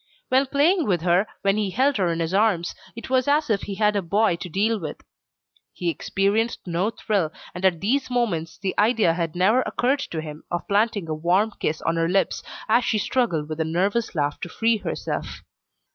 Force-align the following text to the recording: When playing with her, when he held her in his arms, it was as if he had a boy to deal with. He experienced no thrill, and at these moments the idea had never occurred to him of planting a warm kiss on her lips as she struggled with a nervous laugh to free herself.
When 0.29 0.47
playing 0.47 0.87
with 0.87 1.01
her, 1.03 1.27
when 1.43 1.57
he 1.57 1.69
held 1.69 1.97
her 1.97 2.07
in 2.07 2.21
his 2.21 2.33
arms, 2.33 2.73
it 2.95 3.11
was 3.11 3.27
as 3.27 3.51
if 3.51 3.61
he 3.61 3.75
had 3.75 3.95
a 3.95 4.01
boy 4.01 4.35
to 4.37 4.49
deal 4.49 4.79
with. 4.79 4.99
He 5.73 5.89
experienced 5.91 6.65
no 6.65 6.89
thrill, 6.89 7.31
and 7.53 7.63
at 7.63 7.81
these 7.81 8.09
moments 8.09 8.57
the 8.57 8.73
idea 8.79 9.13
had 9.13 9.35
never 9.35 9.61
occurred 9.61 9.99
to 9.99 10.19
him 10.19 10.43
of 10.49 10.67
planting 10.67 11.07
a 11.07 11.13
warm 11.13 11.51
kiss 11.59 11.83
on 11.83 11.97
her 11.97 12.09
lips 12.09 12.41
as 12.67 12.83
she 12.83 12.97
struggled 12.97 13.47
with 13.47 13.59
a 13.59 13.63
nervous 13.63 14.15
laugh 14.15 14.39
to 14.39 14.49
free 14.49 14.77
herself. 14.77 15.43